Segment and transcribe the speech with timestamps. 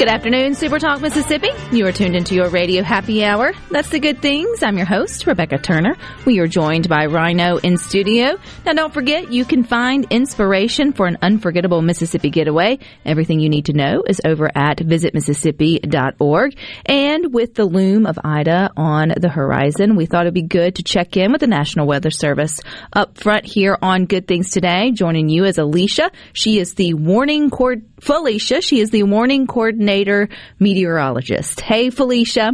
[0.00, 1.50] Good afternoon, Super Talk Mississippi.
[1.72, 3.52] You are tuned into your radio happy hour.
[3.70, 4.62] That's the good things.
[4.62, 5.94] I'm your host, Rebecca Turner.
[6.24, 8.38] We are joined by Rhino in studio.
[8.64, 12.78] Now, don't forget, you can find inspiration for an unforgettable Mississippi getaway.
[13.04, 16.56] Everything you need to know is over at visitmississippi.org.
[16.86, 20.82] And with the loom of Ida on the horizon, we thought it'd be good to
[20.82, 22.58] check in with the National Weather Service
[22.94, 24.92] up front here on Good Things Today.
[24.92, 26.10] Joining you is Alicia.
[26.32, 28.62] She is the warning cord, Felicia.
[28.62, 29.89] She is the warning coordinator
[30.58, 31.60] meteorologist.
[31.60, 32.52] Hey, Felicia.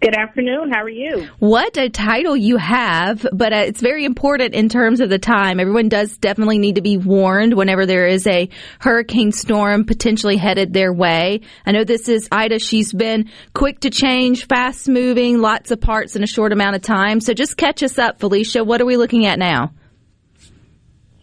[0.00, 0.72] Good afternoon.
[0.72, 1.28] How are you?
[1.38, 5.60] What a title you have, but uh, it's very important in terms of the time.
[5.60, 8.48] Everyone does definitely need to be warned whenever there is a
[8.80, 11.42] hurricane storm potentially headed their way.
[11.66, 12.58] I know this is Ida.
[12.58, 16.82] She's been quick to change, fast moving, lots of parts in a short amount of
[16.82, 17.20] time.
[17.20, 18.64] So just catch us up, Felicia.
[18.64, 19.72] What are we looking at now?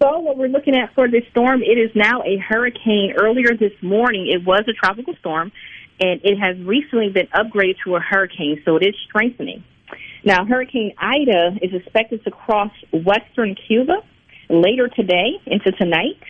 [0.01, 3.15] So, what we're looking at for this storm, it is now a hurricane.
[3.19, 5.51] Earlier this morning, it was a tropical storm,
[5.99, 9.61] and it has recently been upgraded to a hurricane, so it is strengthening.
[10.23, 13.95] Now, Hurricane Ida is expected to cross western Cuba
[14.49, 16.23] later today into tonight,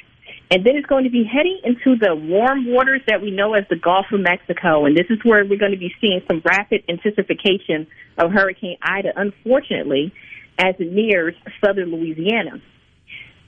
[0.50, 3.66] and then it's going to be heading into the warm waters that we know as
[3.70, 6.84] the Gulf of Mexico, and this is where we're going to be seeing some rapid
[6.88, 7.86] intensification
[8.18, 10.12] of Hurricane Ida, unfortunately,
[10.58, 12.60] as it nears southern Louisiana.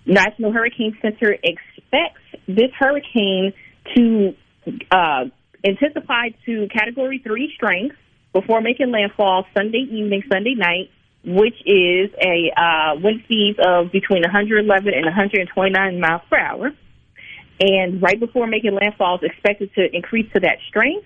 [0.05, 3.53] National Hurricane Center expects this hurricane
[3.95, 4.35] to
[4.91, 5.25] uh,
[5.63, 7.95] intensify to Category 3 strength
[8.33, 10.89] before making landfall Sunday evening, Sunday night,
[11.23, 16.71] which is a uh, wind speeds of between 111 and 129 miles per hour.
[17.59, 21.05] And right before making landfall, is expected to increase to that strength.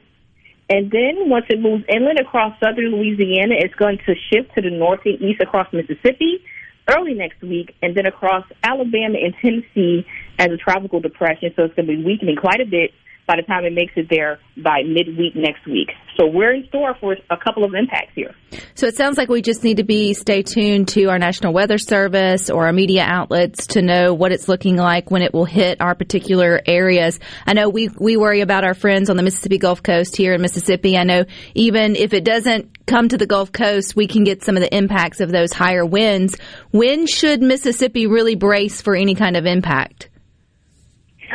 [0.69, 4.71] And then once it moves inland across southern Louisiana, it's going to shift to the
[4.71, 6.41] north and east across Mississippi
[6.89, 10.05] early next week, and then across Alabama and Tennessee
[10.37, 11.51] as a tropical depression.
[11.55, 12.91] So it's going to be weakening quite a bit
[13.27, 15.89] by the time it makes it there by midweek next week.
[16.17, 18.33] So we're in store for a couple of impacts here.
[18.75, 21.77] So it sounds like we just need to be stay tuned to our National Weather
[21.77, 25.81] Service or our media outlets to know what it's looking like when it will hit
[25.81, 27.19] our particular areas.
[27.45, 30.41] I know we we worry about our friends on the Mississippi Gulf Coast here in
[30.41, 30.97] Mississippi.
[30.97, 34.55] I know even if it doesn't come to the Gulf Coast, we can get some
[34.55, 36.37] of the impacts of those higher winds.
[36.71, 40.09] When should Mississippi really brace for any kind of impact?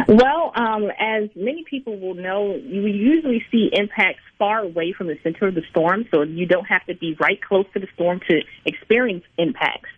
[0.09, 5.19] Well, um, as many people will know, you usually see impacts far away from the
[5.23, 8.21] center of the storm, so you don't have to be right close to the storm
[8.29, 9.89] to experience impacts.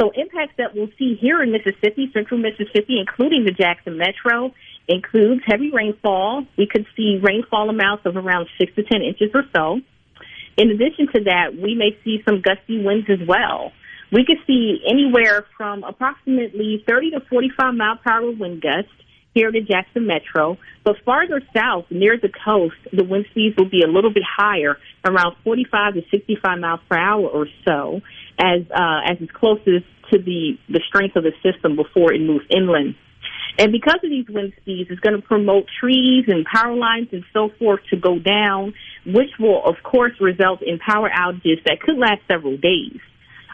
[0.00, 4.52] So impacts that we'll see here in Mississippi, central Mississippi, including the Jackson Metro,
[4.88, 6.44] includes heavy rainfall.
[6.58, 9.80] We could see rainfall amounts of around 6 to 10 inches or so.
[10.58, 13.72] In addition to that, we may see some gusty winds as well.
[14.12, 18.90] We could see anywhere from approximately 30 to 45 mile per hour wind gusts
[19.36, 20.56] here in Jackson Metro.
[20.82, 24.78] But farther south, near the coast, the wind speeds will be a little bit higher,
[25.04, 28.00] around 45 to 65 miles per hour or so,
[28.38, 32.46] as uh, as it's closest to the the strength of the system before it moves
[32.50, 32.94] inland.
[33.58, 37.24] And because of these wind speeds, it's going to promote trees and power lines and
[37.32, 38.74] so forth to go down,
[39.06, 43.00] which will, of course, result in power outages that could last several days.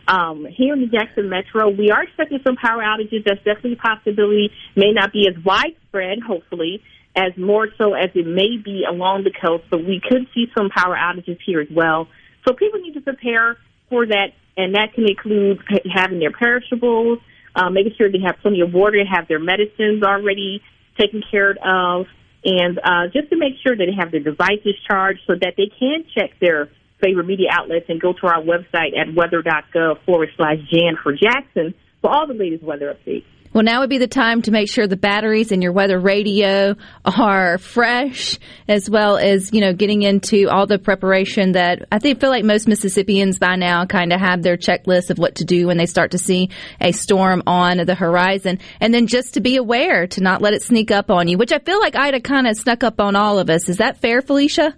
[0.09, 3.25] Um, here in the Jackson Metro, we are expecting some power outages.
[3.25, 4.51] That's definitely a possibility.
[4.77, 6.83] May not be as widespread, hopefully,
[7.15, 10.71] as more so as it may be along the coast, but we could see some
[10.71, 12.09] power outages here as well.
[12.47, 13.59] So people need to prepare
[13.89, 15.63] for that, and that can include
[15.95, 17.19] having their perishables,
[17.55, 20.63] uh, making sure they have plenty of water, have their medicines already
[20.99, 22.07] taken care of,
[22.45, 25.71] and uh, just to make sure that they have their devices charged so that they
[25.79, 26.71] can check their
[27.03, 31.75] favorite media outlets and go to our website at weather.gov forward slash Jan for Jackson
[32.01, 33.25] for all the latest weather updates.
[33.53, 36.75] Well, now would be the time to make sure the batteries in your weather radio
[37.05, 42.19] are fresh, as well as, you know, getting into all the preparation that I think
[42.19, 45.67] feel like most Mississippians by now kind of have their checklist of what to do
[45.67, 46.49] when they start to see
[46.81, 48.59] a storm on the horizon.
[48.81, 51.53] And then just to be aware to not let it sneak up on you, which
[51.53, 53.69] I feel like Ida kind of snuck up on all of us.
[53.69, 54.75] Is that fair, Felicia?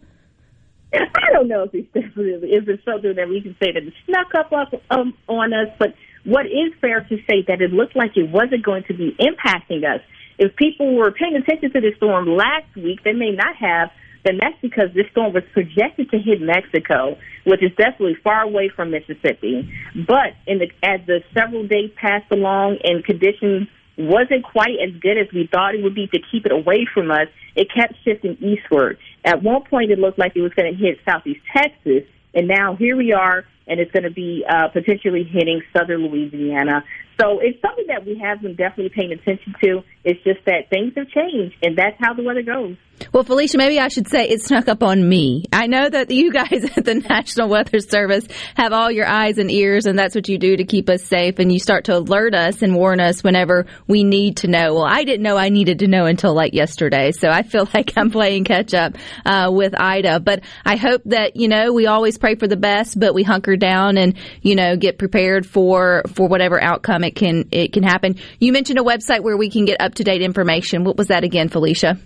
[1.14, 3.93] I don't know if it's definitely if it's something that we can say that it
[4.06, 4.52] snuck up,
[4.91, 5.94] um, on us, but
[6.25, 9.85] what is fair to say that it looked like it wasn't going to be impacting
[9.85, 10.00] us.
[10.38, 13.91] If people were paying attention to the storm last week, they may not have.
[14.25, 18.70] Then that's because this storm was projected to hit Mexico, which is definitely far away
[18.75, 19.70] from Mississippi.
[19.94, 23.69] But in the, as the several days passed along and conditions
[23.99, 27.11] wasn't quite as good as we thought it would be to keep it away from
[27.11, 28.99] us, it kept shifting eastward.
[29.25, 32.05] At one point, it looked like it was going to hit southeast Texas,
[32.35, 36.84] and now here we are, and it's going to be uh, potentially hitting southern Louisiana.
[37.20, 39.82] So it's something that we have been definitely paying attention to.
[40.05, 42.76] It's just that things have changed, and that's how the weather goes.
[43.12, 45.44] Well, Felicia, maybe I should say it snuck up on me.
[45.52, 48.26] I know that you guys at the National Weather Service
[48.56, 51.38] have all your eyes and ears, and that's what you do to keep us safe.
[51.38, 54.75] And you start to alert us and warn us whenever we need to know.
[54.75, 57.93] Well, I didn't know I needed to know until like yesterday, so I feel like
[57.96, 60.20] I'm playing catch up uh, with Ida.
[60.20, 63.54] But I hope that you know we always pray for the best, but we hunker
[63.56, 68.17] down and you know get prepared for for whatever outcome it can it can happen.
[68.39, 70.85] You mentioned a website where we can get up to date information.
[70.85, 71.99] What was that again, Felicia?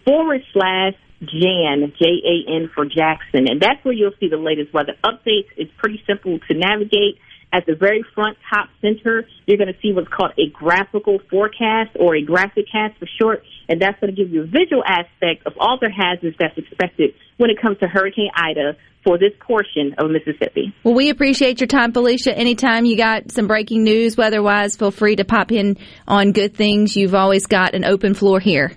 [0.04, 3.48] forward slash Jan, J-A-N for Jackson.
[3.48, 5.48] And that's where you'll see the latest weather updates.
[5.56, 7.18] It's pretty simple to navigate.
[7.52, 11.96] At the very front top center, you're going to see what's called a graphical forecast
[11.98, 13.42] or a graphicast for short.
[13.68, 17.14] And that's going to give you a visual aspect of all the hazards that's expected
[17.38, 20.74] when it comes to Hurricane Ida for this portion of Mississippi.
[20.84, 22.36] Well, we appreciate your time, Felicia.
[22.36, 26.96] Anytime you got some breaking news weather-wise, feel free to pop in on good things.
[26.96, 28.76] You've always got an open floor here.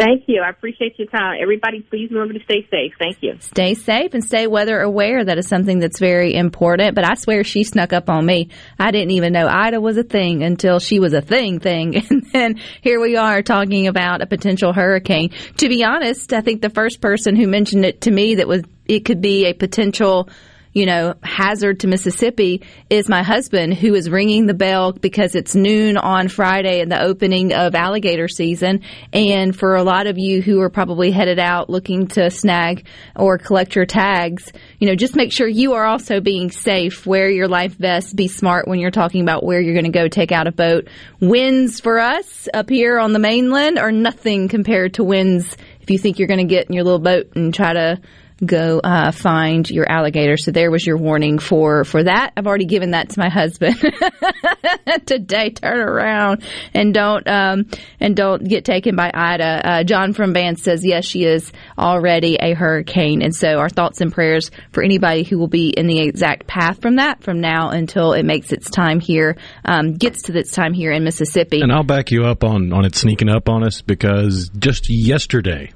[0.00, 0.40] Thank you.
[0.40, 1.36] I appreciate your time.
[1.42, 2.94] Everybody, please remember to stay safe.
[2.98, 3.36] Thank you.
[3.40, 5.22] Stay safe and stay weather aware.
[5.22, 6.94] That is something that's very important.
[6.94, 8.48] But I swear she snuck up on me.
[8.78, 12.02] I didn't even know Ida was a thing until she was a thing thing.
[12.10, 15.30] And then here we are talking about a potential hurricane.
[15.58, 18.62] To be honest, I think the first person who mentioned it to me that was
[18.86, 20.28] it could be a potential
[20.72, 25.56] you know, hazard to Mississippi is my husband who is ringing the bell because it's
[25.56, 28.82] noon on Friday and the opening of alligator season.
[29.12, 32.86] And for a lot of you who are probably headed out looking to snag
[33.16, 37.04] or collect your tags, you know, just make sure you are also being safe.
[37.04, 38.14] Wear your life vest.
[38.14, 40.88] Be smart when you're talking about where you're going to go take out a boat.
[41.18, 45.98] Winds for us up here on the mainland are nothing compared to winds if you
[45.98, 48.00] think you're going to get in your little boat and try to
[48.44, 50.36] go uh, find your alligator.
[50.36, 52.32] So there was your warning for for that.
[52.36, 53.76] I've already given that to my husband
[55.06, 55.50] today.
[55.50, 56.42] Turn around
[56.74, 57.66] and don't um,
[57.98, 59.68] and don't get taken by Ida.
[59.68, 64.00] Uh, John from Vance says yes, she is already a hurricane, and so our thoughts
[64.00, 67.70] and prayers for anybody who will be in the exact path from that from now
[67.70, 71.60] until it makes its time here, um, gets to its time here in Mississippi.
[71.60, 75.72] And I'll back you up on on it sneaking up on us because just yesterday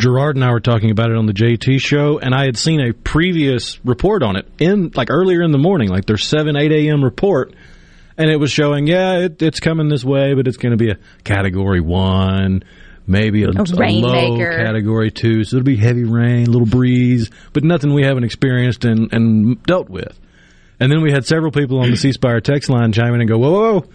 [0.00, 2.80] Gerard and I were talking about it on the JT show, and I had seen
[2.80, 6.72] a previous report on it in like earlier in the morning, like their seven eight
[6.72, 7.04] a.m.
[7.04, 7.54] report,
[8.16, 10.90] and it was showing, yeah, it, it's coming this way, but it's going to be
[10.90, 12.62] a Category One,
[13.06, 14.36] maybe a, A a low.
[14.56, 19.12] Category Two, so it'll be heavy rain, little breeze, but nothing we haven't experienced and,
[19.12, 20.18] and dealt with.
[20.80, 23.28] And then we had several people on the C Spire text line chime in and
[23.28, 23.88] go, whoa, whoa, whoa.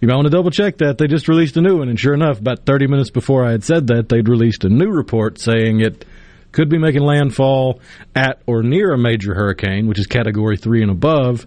[0.00, 0.96] You might want to double check that.
[0.96, 1.90] They just released a new one.
[1.90, 4.88] And sure enough, about 30 minutes before I had said that, they'd released a new
[4.90, 6.06] report saying it
[6.52, 7.80] could be making landfall
[8.14, 11.46] at or near a major hurricane, which is category three and above.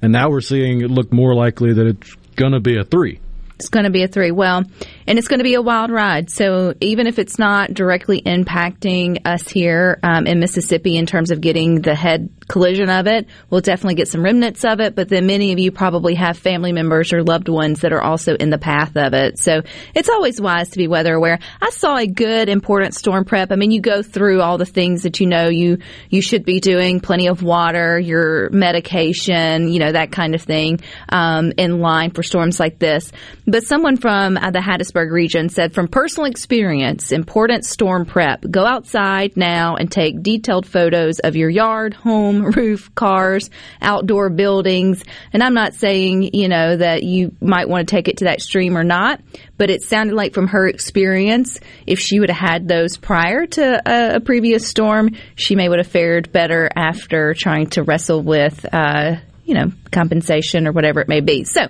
[0.00, 3.20] And now we're seeing it look more likely that it's going to be a three.
[3.56, 4.30] It's going to be a three.
[4.30, 4.62] Well,
[5.08, 6.30] and it's going to be a wild ride.
[6.30, 11.40] So even if it's not directly impacting us here um, in Mississippi in terms of
[11.40, 14.94] getting the head collision of it, we'll definitely get some remnants of it.
[14.94, 18.34] But then many of you probably have family members or loved ones that are also
[18.34, 19.38] in the path of it.
[19.38, 19.62] So
[19.94, 21.38] it's always wise to be weather aware.
[21.60, 23.52] I saw a good, important storm prep.
[23.52, 25.78] I mean, you go through all the things that you know you
[26.10, 30.80] you should be doing: plenty of water, your medication, you know that kind of thing,
[31.08, 33.12] um, in line for storms like this.
[33.46, 38.44] But someone from uh, the Hattiesburg region said, from personal experience, important storm prep.
[38.50, 44.30] Go outside now and take detailed photos of your yard, home, home, roof, cars, outdoor
[44.30, 45.04] buildings.
[45.32, 48.34] And I'm not saying, you know, that you might want to take it to that
[48.34, 49.20] extreme or not,
[49.56, 53.82] but it sounded like from her experience, if she would have had those prior to
[53.86, 58.64] a, a previous storm, she may would have fared better after trying to wrestle with,
[58.72, 61.44] uh, you know, compensation or whatever it may be.
[61.44, 61.68] So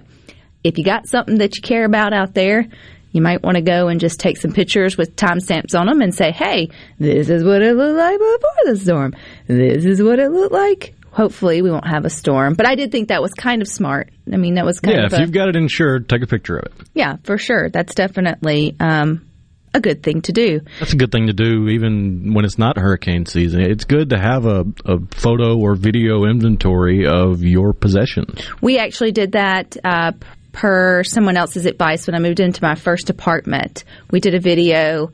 [0.65, 2.67] if you got something that you care about out there,
[3.13, 6.15] you might want to go and just take some pictures with timestamps on them and
[6.15, 9.15] say, hey, this is what it looked like before the storm.
[9.47, 10.95] This is what it looked like.
[11.11, 12.55] Hopefully, we won't have a storm.
[12.55, 14.11] But I did think that was kind of smart.
[14.33, 16.23] I mean, that was kind Yeah, of Yeah, if a, you've got it insured, take
[16.23, 16.87] a picture of it.
[16.95, 17.71] yeah, for sure.
[17.71, 19.27] That's definitely um,
[19.75, 20.61] a good thing to do.
[20.79, 23.63] That's a good thing to do even when it's not hurricane season.
[23.63, 28.47] It's good to have a, a photo or video inventory of your possessions.
[28.61, 30.13] We actually did that uh,
[30.53, 33.85] per someone else's advice when I moved into my first apartment.
[34.11, 35.13] We did a video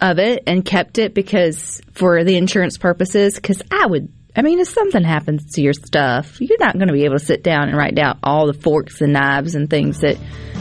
[0.00, 3.36] of it and kept it because for the insurance purposes.
[3.36, 6.92] Because I would, I mean, if something happens to your stuff, you're not going to
[6.92, 10.00] be able to sit down and write down all the forks and knives and things
[10.00, 10.18] that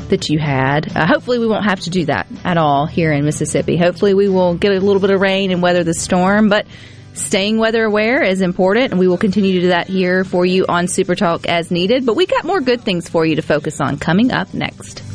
[0.09, 0.95] that you had.
[0.95, 3.77] Uh, hopefully, we won't have to do that at all here in Mississippi.
[3.77, 6.65] Hopefully, we will get a little bit of rain and weather the storm, but.
[7.13, 10.65] Staying weather aware is important, and we will continue to do that here for you
[10.67, 12.05] on Super Talk as needed.
[12.05, 15.12] But we got more good things for you to focus on coming up next.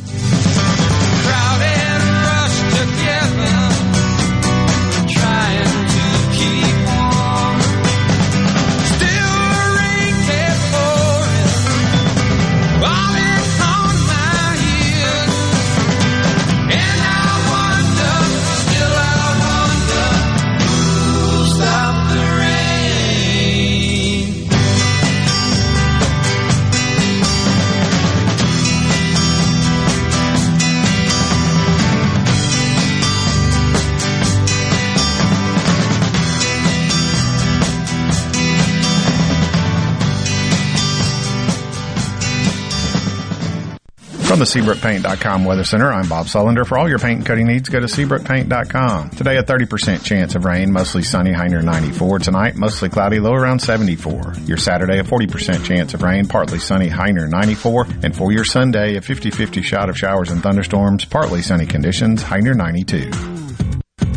[44.38, 46.64] From the SeabrookPaint.com Weather Center, I'm Bob Sullender.
[46.64, 49.10] For all your paint and coating needs, go to SeabrookPaint.com.
[49.10, 52.20] Today, a 30% chance of rain, mostly sunny, high near 94.
[52.20, 54.34] Tonight, mostly cloudy, low around 74.
[54.44, 57.88] Your Saturday, a 40% chance of rain, partly sunny, high near 94.
[58.04, 62.38] And for your Sunday, a 50-50 shot of showers and thunderstorms, partly sunny conditions, high
[62.38, 63.10] near 92.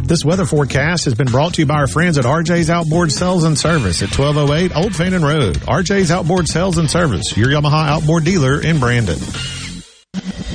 [0.03, 3.43] This weather forecast has been brought to you by our friends at RJ's Outboard Sales
[3.43, 5.55] and Service at 1208 Old Fannin Road.
[5.61, 9.17] RJ's Outboard Sales and Service, your Yamaha outboard dealer in Brandon.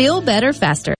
[0.00, 0.94] Feel better faster.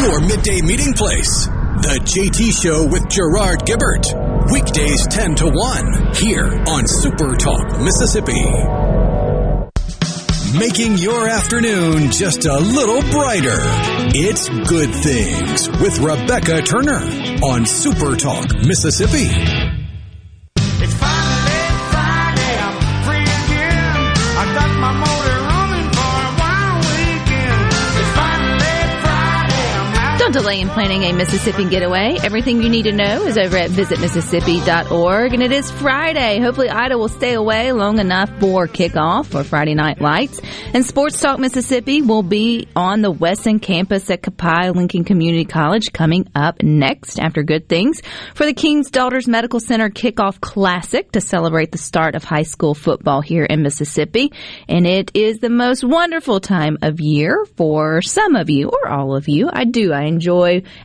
[0.00, 1.46] Your midday meeting place.
[1.46, 4.06] The JT Show with Gerard Gibbert.
[4.50, 8.42] Weekdays 10 to 1 here on Super Talk, Mississippi.
[10.58, 13.58] Making your afternoon just a little brighter.
[14.14, 17.02] It's Good Things with Rebecca Turner
[17.44, 19.85] on Super Talk, Mississippi.
[30.36, 32.18] Delay in planning a Mississippi getaway.
[32.22, 35.32] Everything you need to know is over at visitmississippi.org.
[35.32, 36.40] And it is Friday.
[36.40, 40.38] Hopefully, Ida will stay away long enough for kickoff or Friday Night Lights.
[40.74, 46.28] And Sports Talk Mississippi will be on the Wesson campus at Copiah-Lincoln Community College coming
[46.34, 48.02] up next after Good Things
[48.34, 52.74] for the King's Daughters Medical Center Kickoff Classic to celebrate the start of high school
[52.74, 54.34] football here in Mississippi.
[54.68, 59.16] And it is the most wonderful time of year for some of you or all
[59.16, 59.48] of you.
[59.50, 59.94] I do.
[59.94, 60.25] I enjoy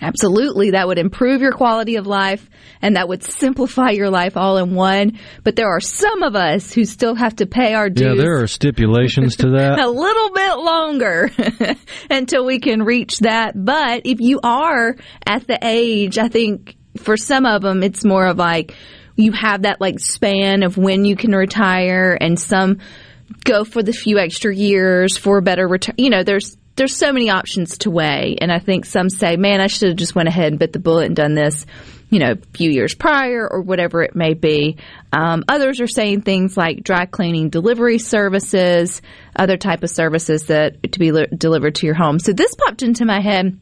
[0.00, 2.48] Absolutely, that would improve your quality of life
[2.82, 5.18] and that would simplify your life all in one.
[5.44, 8.16] But there are some of us who still have to pay our dues.
[8.16, 9.78] Yeah, there are stipulations to that.
[9.78, 11.30] a little bit longer
[12.10, 13.52] until we can reach that.
[13.54, 18.26] But if you are at the age, I think for some of them, it's more
[18.26, 18.74] of like
[19.16, 22.78] you have that like span of when you can retire and some
[23.44, 25.96] go for the few extra years for a better return.
[25.98, 29.60] You know, there's there's so many options to weigh, and I think some say, "Man,
[29.60, 31.66] I should have just went ahead and bit the bullet and done this."
[32.10, 34.78] You know, a few years prior or whatever it may be.
[35.12, 39.02] Um, others are saying things like dry cleaning delivery services,
[39.36, 42.18] other type of services that to be li- delivered to your home.
[42.18, 43.60] So this popped into my head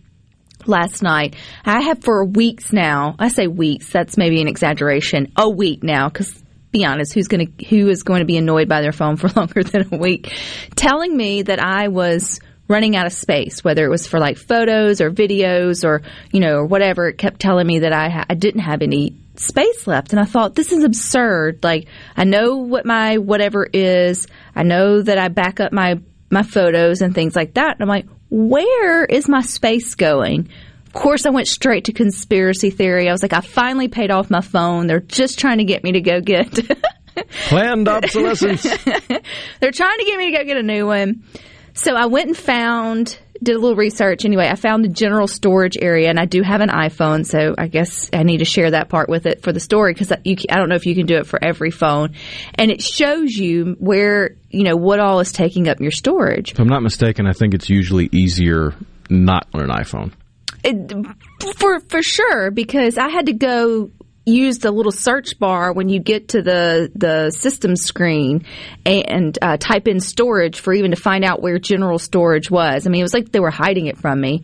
[0.64, 1.35] last night.
[1.64, 3.16] I have for weeks now.
[3.18, 3.90] I say weeks.
[3.90, 5.32] That's maybe an exaggeration.
[5.37, 8.68] A week now, because be honest, who's going to who is going to be annoyed
[8.68, 10.33] by their phone for longer than a week?
[10.76, 15.00] Telling me that I was running out of space, whether it was for like photos
[15.00, 16.02] or videos or
[16.33, 17.09] you know or whatever.
[17.09, 20.24] It kept telling me that I ha- I didn't have any space left, and I
[20.24, 21.62] thought this is absurd.
[21.62, 24.26] Like I know what my whatever is.
[24.55, 26.00] I know that I back up my
[26.31, 27.76] my photos and things like that.
[27.76, 30.48] And I'm like, where is my space going?
[30.87, 33.09] Of course, I went straight to conspiracy theory.
[33.09, 34.87] I was like, I finally paid off my phone.
[34.87, 36.59] They're just trying to get me to go get.
[37.48, 38.62] Planned obsolescence.
[39.61, 41.24] They're trying to get me to go get a new one.
[41.77, 44.49] So I went and found, did a little research anyway.
[44.49, 48.09] I found the general storage area, and I do have an iPhone, so I guess
[48.15, 50.71] I need to share that part with it for the story because I, I don't
[50.71, 52.15] know if you can do it for every phone.
[52.55, 56.53] And it shows you where, you know, what all is taking up your storage.
[56.53, 58.75] If I'm not mistaken, I think it's usually easier
[59.11, 60.12] not on an iPhone.
[60.65, 61.07] It,
[61.59, 63.91] for for sure because I had to go
[64.27, 68.45] use the little search bar when you get to the the system screen
[68.85, 72.87] and uh, type in storage for even to find out where general storage was.
[72.87, 74.43] I mean, it was like they were hiding it from me,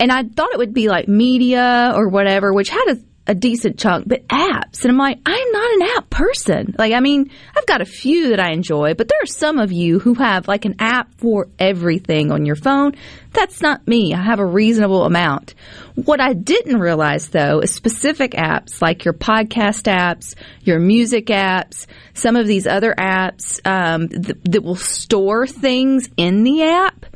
[0.00, 3.78] and I thought it would be like media or whatever, which had a a decent
[3.78, 4.82] chunk, but apps.
[4.82, 6.74] And I'm like, I'm not an app person.
[6.76, 9.70] Like, I mean, I've got a few that I enjoy, but there are some of
[9.70, 12.94] you who have like an app for everything on your phone.
[13.32, 14.12] That's not me.
[14.12, 15.54] I have a reasonable amount.
[15.94, 21.86] What I didn't realize though is specific apps like your podcast apps, your music apps,
[22.14, 27.06] some of these other apps um, th- that will store things in the app.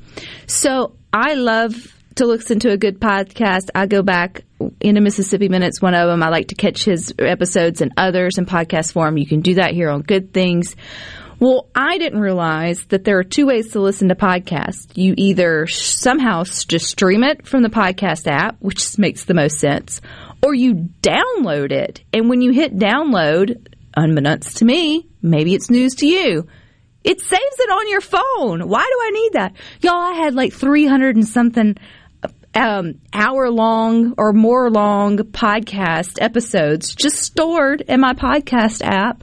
[0.47, 4.43] So I love to listen to a good podcast, I go back
[4.81, 6.23] into Mississippi Minutes, one of them.
[6.23, 9.19] I like to catch his episodes and others in podcast form.
[9.19, 10.77] You can do that here on Good Things.
[11.39, 14.87] Well, I didn't realize that there are two ways to listen to podcasts.
[14.95, 20.01] You either somehow just stream it from the podcast app, which makes the most sense,
[20.43, 22.03] or you download it.
[22.15, 26.47] And when you hit download, unbeknownst to me, maybe it's news to you.
[27.05, 28.69] It saves it on your phone.
[28.69, 29.53] Why do I need that?
[29.81, 31.77] Y'all, I had like 300 and something
[32.57, 39.23] um, hour long or more long podcast episodes just stored in my podcast app.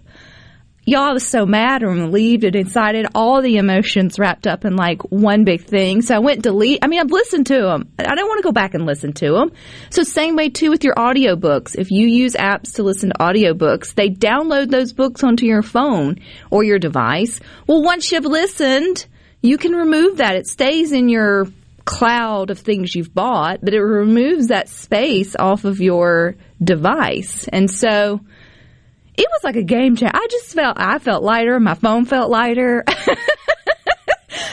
[0.85, 3.07] Y'all, was so mad and relieved and excited.
[3.15, 6.01] All the emotions wrapped up in like one big thing.
[6.01, 6.79] So I went delete.
[6.81, 7.89] I mean, I've listened to them.
[7.97, 9.53] I don't want to go back and listen to them.
[9.91, 11.75] So same way too with your audiobooks.
[11.77, 16.19] If you use apps to listen to audiobooks, they download those books onto your phone
[16.51, 17.39] or your device.
[17.65, 19.05] Well, once you've listened,
[19.41, 20.35] you can remove that.
[20.35, 21.47] It stays in your
[21.85, 27.47] cloud of things you've bought, but it removes that space off of your device.
[27.49, 28.21] And so
[29.15, 30.15] it was like a game changer.
[30.15, 31.59] I just felt I felt lighter.
[31.59, 32.83] My phone felt lighter.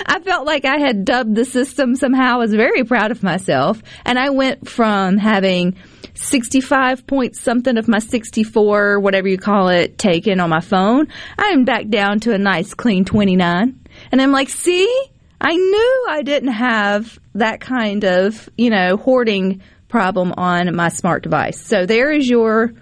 [0.06, 2.34] I felt like I had dubbed the system somehow.
[2.34, 3.82] I was very proud of myself.
[4.04, 5.76] And I went from having
[6.14, 11.06] 65 points something of my 64, whatever you call it, taken on my phone.
[11.38, 13.80] I'm back down to a nice clean 29.
[14.12, 15.09] And I'm like, see,
[15.40, 21.22] I knew I didn't have that kind of, you know, hoarding problem on my smart
[21.22, 21.60] device.
[21.60, 22.72] So there is your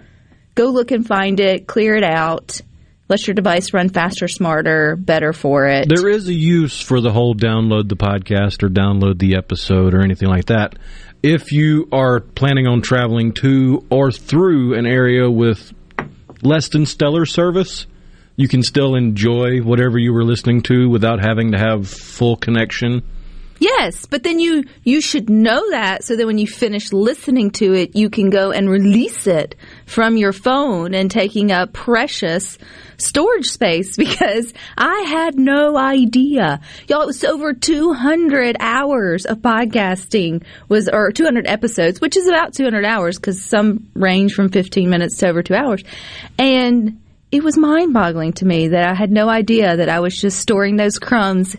[0.55, 2.61] go look and find it, clear it out.
[3.07, 5.89] Let your device run faster, smarter, better for it.
[5.89, 10.03] There is a use for the whole download the podcast or download the episode or
[10.03, 10.77] anything like that.
[11.23, 15.73] If you are planning on traveling to or through an area with
[16.43, 17.87] less than stellar service,
[18.39, 23.03] you can still enjoy whatever you were listening to without having to have full connection.
[23.59, 27.73] Yes, but then you you should know that so that when you finish listening to
[27.73, 32.57] it, you can go and release it from your phone and taking up precious
[32.95, 36.61] storage space because I had no idea.
[36.87, 42.53] Y'all, it was over 200 hours of podcasting was or 200 episodes, which is about
[42.53, 45.83] 200 hours cuz some range from 15 minutes to over 2 hours.
[46.37, 50.39] And it was mind-boggling to me that I had no idea that I was just
[50.39, 51.55] storing those crumbs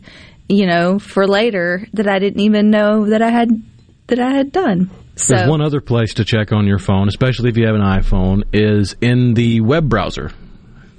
[0.51, 3.51] you know, for later that I didn't even know that I had
[4.09, 4.91] that I had done.
[5.15, 7.83] So There's one other place to check on your phone, especially if you have an
[7.83, 10.33] iPhone, is in the web browser.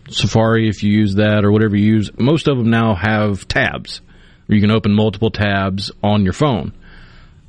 [0.10, 4.02] Safari, if you use that or whatever you use, most of them now have tabs
[4.46, 6.74] where you can open multiple tabs on your phone.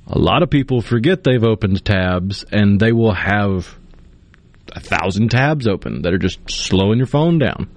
[0.09, 3.77] A lot of people forget they've opened tabs and they will have
[4.73, 7.69] a thousand tabs open that are just slowing your phone down.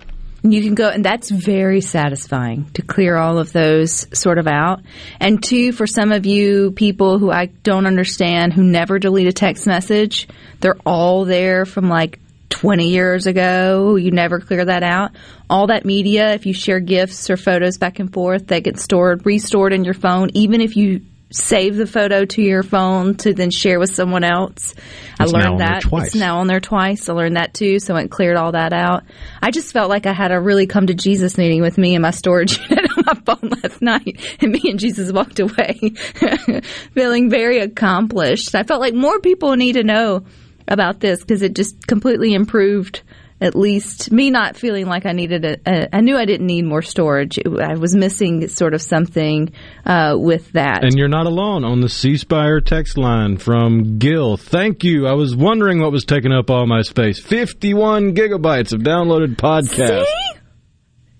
[0.43, 4.81] you can go, and that's very satisfying to clear all of those sort of out.
[5.19, 9.33] And two, for some of you people who I don't understand who never delete a
[9.33, 10.27] text message,
[10.61, 13.95] they're all there from like 20 years ago.
[13.95, 15.11] You never clear that out.
[15.49, 19.25] All that media, if you share gifts or photos back and forth, they get stored,
[19.25, 21.01] restored in your phone, even if you
[21.35, 24.73] save the photo to your phone to then share with someone else.
[25.19, 25.83] I It's now learned that.
[25.91, 27.09] It's now on there twice.
[27.09, 29.03] I learned that too, so it cleared all that out.
[29.41, 32.01] I just felt like I had a really come to Jesus meeting with me and
[32.01, 35.93] my storage unit on my phone last night, and me and Jesus walked away
[36.93, 38.55] feeling very accomplished.
[38.55, 40.25] I felt like more people need to know
[40.67, 43.03] about this because it just completely improved
[43.41, 46.63] at least me not feeling like I needed a, a I knew I didn't need
[46.63, 47.37] more storage.
[47.37, 49.51] It, I was missing sort of something
[49.85, 50.83] uh, with that.
[50.83, 54.37] And you're not alone on the C Spire text line from Gil.
[54.37, 55.05] Thank you.
[55.07, 57.19] I was wondering what was taking up all my space.
[57.19, 60.05] 51 gigabytes of downloaded podcasts.
[60.05, 60.39] See?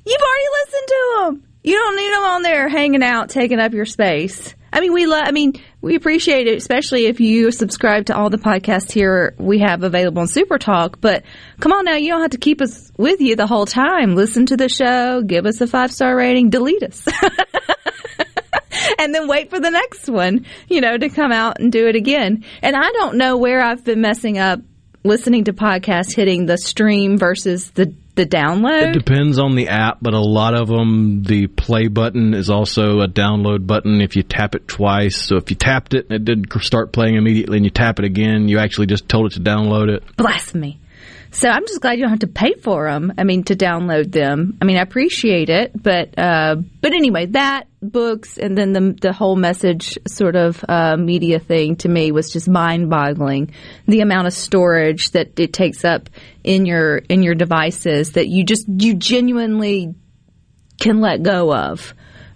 [0.06, 1.48] You've already listened to them.
[1.64, 4.56] You don't need them on there hanging out, taking up your space.
[4.76, 5.24] I mean, we love.
[5.26, 9.60] I mean, we appreciate it, especially if you subscribe to all the podcasts here we
[9.60, 11.00] have available on Super Talk.
[11.00, 11.24] But
[11.62, 14.16] come on now, you don't have to keep us with you the whole time.
[14.16, 17.08] Listen to the show, give us a five star rating, delete us.
[19.00, 21.96] and then wait for the next one, you know, to come out and do it
[21.96, 22.44] again.
[22.62, 24.60] And I don't know where I've been messing up
[25.06, 28.90] listening to podcasts hitting the stream versus the the download.
[28.90, 33.02] It depends on the app, but a lot of them, the play button is also
[33.02, 35.18] a download button if you tap it twice.
[35.22, 38.06] So if you tapped it and it didn't start playing immediately and you tap it
[38.06, 40.04] again, you actually just told it to download it.
[40.18, 40.80] blasphemy.
[41.36, 43.12] So I'm just glad you don't have to pay for them.
[43.18, 44.58] I mean, to download them.
[44.62, 49.12] I mean, I appreciate it, but uh, but anyway, that books and then the the
[49.12, 53.52] whole message sort of uh, media thing to me was just mind boggling.
[53.86, 56.10] The amount of storage that it takes up
[56.46, 59.94] in your in your devices that you just you genuinely
[60.80, 61.94] can let go of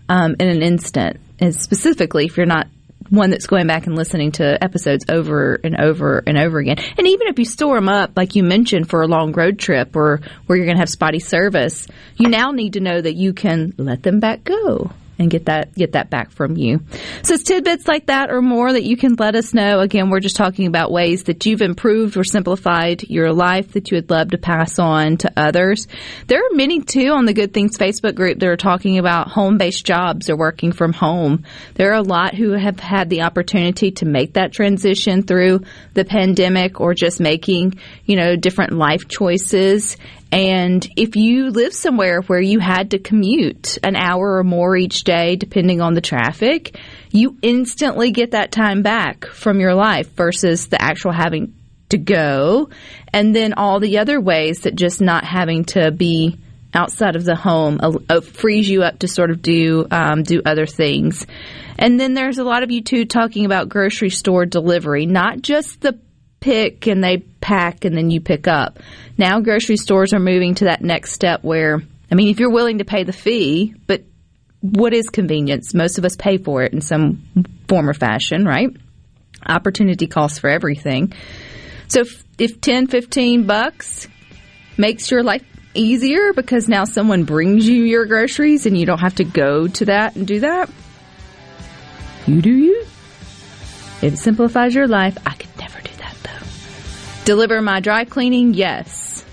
[0.10, 2.68] um, in an instant, and specifically if you're not
[3.10, 6.78] one that's going back and listening to episodes over and over and over again.
[6.98, 9.96] And even if you store them up, like you mentioned, for a long road trip
[9.96, 13.34] or where you're going to have spotty service, you now need to know that you
[13.34, 14.92] can let them back go.
[15.20, 16.80] And get that get that back from you.
[17.24, 19.82] So it's tidbits like that or more that you can let us know.
[19.82, 23.98] Again, we're just talking about ways that you've improved or simplified your life that you
[23.98, 25.88] would love to pass on to others.
[26.28, 29.58] There are many too on the Good Things Facebook group that are talking about home
[29.58, 31.44] based jobs or working from home.
[31.76, 35.62] There are a lot who have had the opportunity to make that transition through
[35.94, 39.98] the pandemic or just making, you know, different life choices.
[40.32, 45.04] And if you live somewhere where you had to commute an hour or more each
[45.04, 46.78] day, depending on the traffic,
[47.12, 51.56] you instantly get that time back from your life versus the actual having
[51.90, 52.70] to go.
[53.12, 56.38] And then all the other ways that just not having to be
[56.74, 60.42] outside of the home uh, uh, frees you up to sort of do um, do
[60.46, 61.26] other things.
[61.80, 65.82] And then there's a lot of you too talking about grocery store delivery, not just
[65.82, 65.98] the
[66.40, 68.80] pick and they pack and then you pick up.
[69.18, 72.80] Now grocery stores are moving to that next step where, I mean, if you're willing
[72.80, 74.04] to pay the fee, but
[74.62, 75.74] what is convenience?
[75.74, 77.24] Most of us pay for it in some
[77.68, 78.70] form or fashion, right?
[79.46, 81.14] Opportunity costs for everything.
[81.88, 84.08] So if, if 10, 15 bucks
[84.78, 89.16] makes your life easier because now someone brings you your groceries and you don't have
[89.16, 90.70] to go to that and do that,
[92.28, 92.86] you do you.
[94.02, 95.49] It simplifies your life, I could
[97.26, 98.54] Deliver my dry cleaning?
[98.54, 99.26] Yes.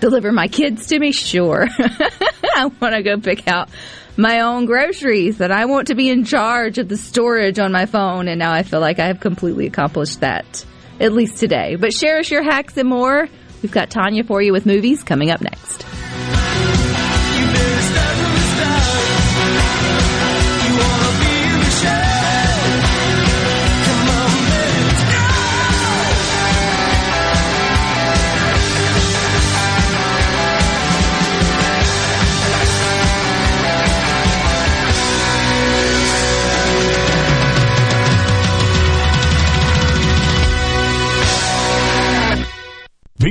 [0.00, 1.12] Deliver my kids to me?
[1.12, 1.68] Sure.
[1.78, 3.68] I want to go pick out
[4.16, 7.86] my own groceries that I want to be in charge of the storage on my
[7.86, 10.64] phone and now I feel like I have completely accomplished that
[11.00, 11.76] at least today.
[11.76, 13.28] But share us your hacks and more.
[13.62, 15.86] We've got Tanya for you with movies coming up next.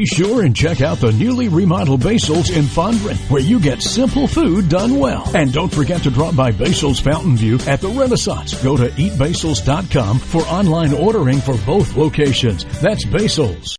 [0.01, 4.25] Be sure and check out the newly remodeled Basil's in Fondren, where you get simple
[4.27, 5.29] food done well.
[5.35, 8.55] And don't forget to drop by Basil's Fountain View at the Renaissance.
[8.63, 12.65] Go to eatbasils.com for online ordering for both locations.
[12.81, 13.77] That's Basil's.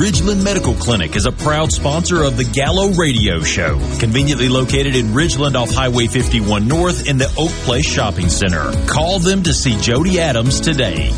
[0.00, 5.08] Ridgeland Medical Clinic is a proud sponsor of the Gallo Radio Show, conveniently located in
[5.08, 8.72] Ridgeland off Highway 51 North in the Oak Place Shopping Center.
[8.86, 11.12] Call them to see Jody Adams today.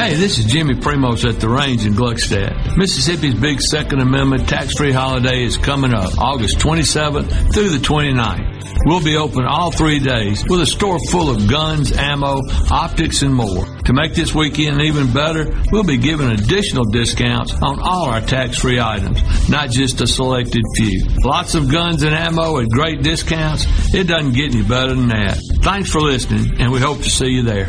[0.00, 2.74] Hey, this is Jimmy Primos at the range in Gluckstadt.
[2.74, 8.80] Mississippi's big Second Amendment tax-free holiday is coming up August 27th through the 29th.
[8.86, 13.34] We'll be open all three days with a store full of guns, ammo, optics, and
[13.34, 13.66] more.
[13.84, 18.80] To make this weekend even better, we'll be giving additional discounts on all our tax-free
[18.80, 21.08] items, not just a selected few.
[21.26, 23.66] Lots of guns and ammo at great discounts.
[23.92, 25.38] It doesn't get any better than that.
[25.60, 27.68] Thanks for listening, and we hope to see you there.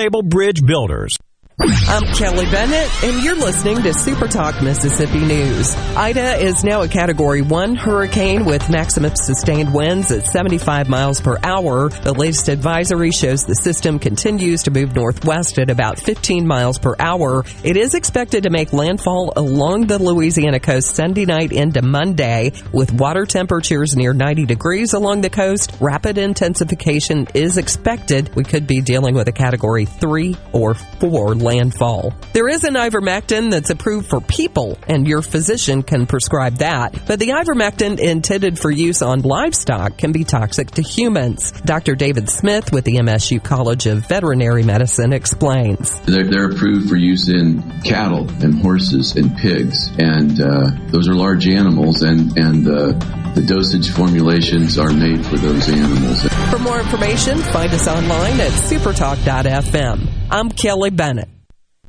[0.23, 1.17] bridge builders.
[1.63, 5.75] I'm Kelly Bennett, and you're listening to Super Talk Mississippi News.
[5.95, 11.37] Ida is now a Category 1 hurricane with maximum sustained winds at 75 miles per
[11.43, 11.89] hour.
[11.89, 16.95] The latest advisory shows the system continues to move northwest at about 15 miles per
[16.97, 17.45] hour.
[17.63, 22.91] It is expected to make landfall along the Louisiana coast Sunday night into Monday, with
[22.91, 25.77] water temperatures near 90 degrees along the coast.
[25.79, 28.35] Rapid intensification is expected.
[28.35, 32.13] We could be dealing with a Category 3 or 4 landfall.
[32.33, 36.93] There is an ivermectin that's approved for people, and your physician can prescribe that.
[37.05, 41.51] But the ivermectin intended for use on livestock can be toxic to humans.
[41.51, 41.95] Dr.
[41.95, 45.99] David Smith with the MSU College of Veterinary Medicine explains.
[46.01, 51.15] They're, they're approved for use in cattle and horses and pigs, and uh, those are
[51.15, 52.93] large animals, and and uh,
[53.33, 56.23] the dosage formulations are made for those animals.
[56.49, 60.07] For more information, find us online at supertalk.fm.
[60.29, 61.27] I'm Kelly Bennett.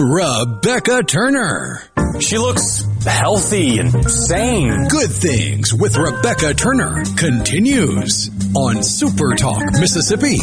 [0.00, 1.82] Rebecca Turner.
[2.20, 4.88] She looks healthy and sane.
[4.88, 10.38] Good Things with Rebecca Turner continues on Super Talk Mississippi.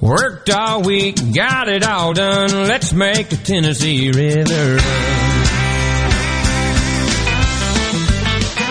[0.00, 2.50] Worked all week, got it all done.
[2.66, 5.27] Let's make the Tennessee River run.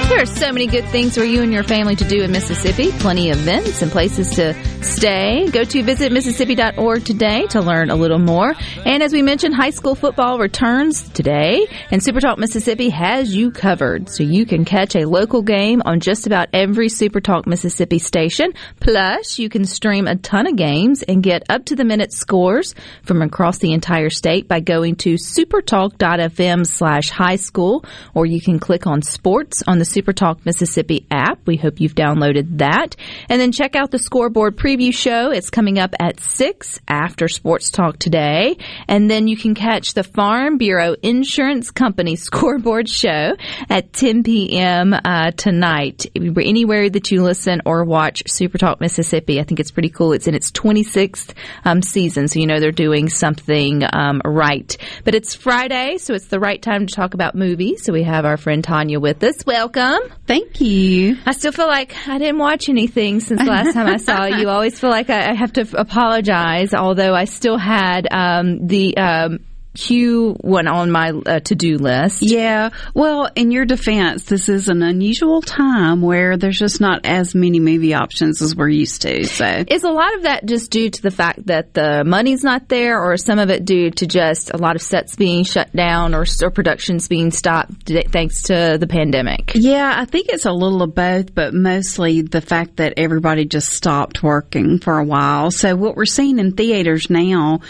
[0.07, 2.91] There are so many good things for you and your family to do in Mississippi.
[2.93, 5.49] Plenty of events and places to stay.
[5.51, 8.55] Go to visitmississippi.org today to learn a little more.
[8.85, 14.07] And as we mentioned, high school football returns today, and Supertalk Mississippi has you covered.
[14.07, 18.53] So you can catch a local game on just about every Supertalk Mississippi station.
[18.79, 22.75] Plus, you can stream a ton of games and get up to the minute scores
[23.03, 28.57] from across the entire state by going to supertalk.fm slash high school, or you can
[28.57, 31.39] click on sports on the Supertalk Mississippi app.
[31.47, 32.95] We hope you've downloaded that.
[33.29, 35.31] And then check out the scoreboard preview show.
[35.31, 38.57] It's coming up at 6 after Sports Talk today.
[38.87, 43.35] And then you can catch the Farm Bureau Insurance Company scoreboard show
[43.69, 44.93] at 10 p.m.
[44.93, 46.05] Uh, tonight.
[46.15, 50.13] Anywhere that you listen or watch Super Talk Mississippi, I think it's pretty cool.
[50.13, 51.33] It's in its 26th
[51.65, 54.75] um, season, so you know they're doing something um, right.
[55.03, 57.83] But it's Friday, so it's the right time to talk about movies.
[57.83, 59.45] So we have our friend Tanya with us.
[59.45, 59.86] Welcome.
[60.25, 61.17] Thank you.
[61.25, 64.47] I still feel like I didn't watch anything since the last time I saw you.
[64.49, 68.97] I always feel like I, I have to apologize, although I still had um, the
[68.97, 69.39] um,
[69.77, 72.23] Q one on my uh, to do list.
[72.23, 72.71] Yeah.
[72.93, 77.59] Well, in your defense, this is an unusual time where there's just not as many
[77.59, 79.25] movie options as we're used to.
[79.25, 82.67] So, is a lot of that just due to the fact that the money's not
[82.69, 86.15] there, or some of it due to just a lot of sets being shut down
[86.15, 89.51] or, or productions being stopped thanks to the pandemic?
[89.53, 93.69] Yeah, I think it's a little of both, but mostly the fact that everybody just
[93.69, 95.51] stopped working for a while.
[95.51, 97.61] So, what we're seeing in theaters now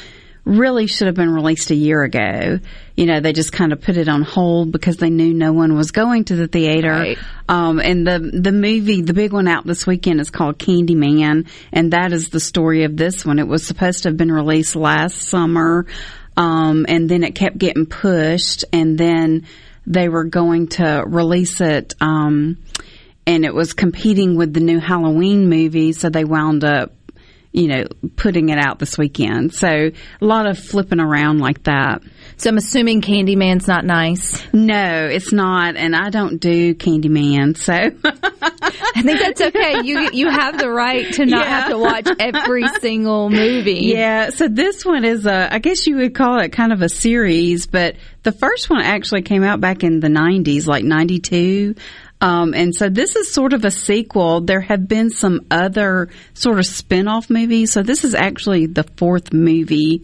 [0.48, 2.60] really should have been released a year ago.
[2.96, 5.76] You know, they just kind of put it on hold because they knew no one
[5.76, 6.90] was going to the theater.
[6.90, 7.18] Right.
[7.50, 11.92] Um, and the the movie, the big one out this weekend is called Candyman, and
[11.94, 13.40] that is the story of this one.
[13.40, 15.86] It was supposed to have been released last summer,
[16.36, 19.46] um, and then it kept getting pushed, and then
[19.86, 21.94] they were going to release it.
[22.02, 22.58] Um,
[23.26, 26.94] and it was competing with the new Halloween movie, so they wound up,
[27.58, 29.54] you know, putting it out this weekend.
[29.54, 32.04] So a lot of flipping around like that.
[32.38, 34.42] So I'm assuming Candyman's not nice.
[34.54, 39.82] No, it's not, and I don't do Candyman, so I think that's okay.
[39.84, 41.60] You you have the right to not Yeah.
[41.62, 43.86] have to watch every single movie.
[43.88, 46.90] Yeah, so this one is a, I guess you would call it kind of a
[46.90, 51.74] series, but the first one actually came out back in the 90s, like 92.
[52.20, 54.42] Um, and so this is sort of a sequel.
[54.42, 57.72] There have been some other sort of spin-off movies.
[57.72, 60.02] So this is actually the fourth movie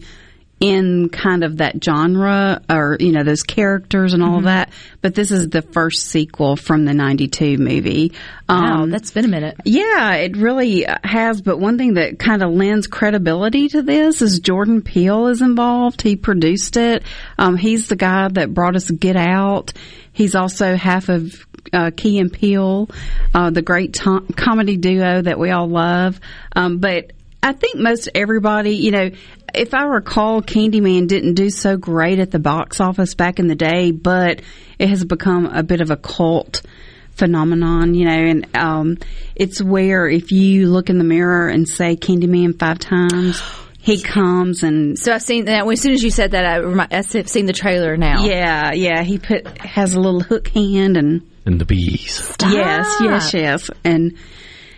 [0.60, 4.46] in kind of that genre or, you know, those characters and all of Mhm.
[4.46, 4.70] that.
[5.02, 8.12] But this is the first sequel from the 92 movie.
[8.48, 9.56] Wow, that's been a minute.
[9.64, 11.42] Yeah, it really has.
[11.42, 16.00] But one thing that kind of lends credibility to this is Jordan Peele is involved.
[16.00, 17.02] He produced it.
[17.36, 19.72] Um, he's the guy that brought us Get Out.
[20.12, 21.34] He's also half of
[21.72, 22.88] uh, Key and Peele,
[23.34, 23.98] uh, the great
[24.36, 26.20] comedy duo that we all love.
[26.54, 27.12] Um, but
[27.42, 29.10] I think most everybody, you know,
[29.54, 33.54] if I recall, Candyman didn't do so great at the box office back in the
[33.54, 34.40] day, but
[34.78, 36.62] it has become a bit of a cult
[37.10, 38.98] phenomenon, you know, and um,
[39.36, 43.42] it's where if you look in the mirror and say Candyman five times,
[43.78, 45.66] he comes and So I've seen that.
[45.66, 48.24] As soon as you said that, I, I've seen the trailer now.
[48.24, 52.34] yeah, yeah, he put has a little hook hand and And the bees.
[52.40, 54.16] yes, yes, yes, and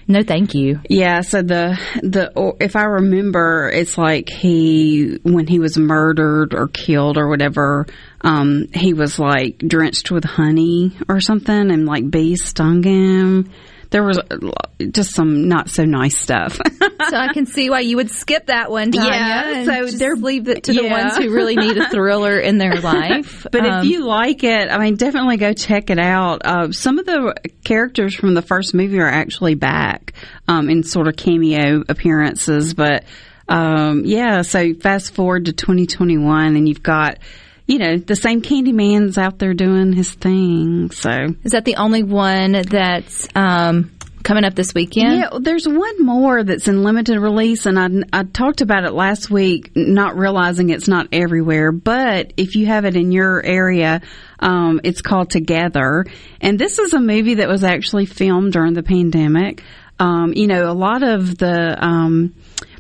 [0.09, 0.81] no, thank you.
[0.89, 6.55] Yeah, so the the or if I remember, it's like he when he was murdered
[6.55, 7.87] or killed or whatever,
[8.21, 13.51] um, he was like drenched with honey or something, and like bees stung him.
[13.91, 14.51] There was uh,
[14.91, 16.57] just some not so nice stuff.
[17.09, 19.07] so I can see why you would skip that one time.
[19.07, 22.81] Yeah, so they're leave it to the ones who really need a thriller in their
[22.81, 23.47] life.
[23.53, 26.43] But Um, if you like it, I mean, definitely go check it out.
[26.45, 27.35] Uh, some of the
[27.65, 30.13] characters from the first movie are actually back
[30.49, 32.75] um, in sort of cameo appearances.
[32.75, 33.05] But
[33.49, 37.19] um, yeah, so fast forward to 2021, and you've got.
[37.67, 40.91] You know, the same Candyman's out there doing his thing.
[40.93, 43.91] So, is that the only one that's um,
[44.27, 45.19] coming up this weekend?
[45.19, 49.31] Yeah, there's one more that's in limited release, and I, I talked about it last
[49.31, 51.73] week, not realizing it's not everywhere.
[51.73, 54.01] But if you have it in your area,
[54.41, 56.07] um, it's called Together,
[56.41, 59.63] and this is a movie that was actually filmed during the pandemic.
[59.99, 62.35] Um, you know, a lot of the um,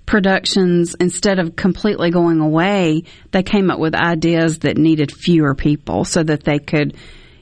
[0.06, 3.02] productions, instead of completely going away,
[3.32, 6.96] they came up with ideas that needed fewer people so that they could